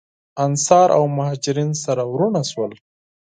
انصار 0.45 0.89
او 0.97 1.03
مهاجرین 1.17 1.71
سره 1.83 2.03
وروڼه 2.13 2.41
شول. 2.51 2.71